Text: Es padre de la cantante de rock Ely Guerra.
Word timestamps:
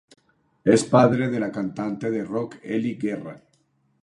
Es 0.75 0.83
padre 0.85 1.27
de 1.29 1.39
la 1.43 1.51
cantante 1.51 2.09
de 2.09 2.25
rock 2.25 2.55
Ely 2.63 2.95
Guerra. 2.95 3.39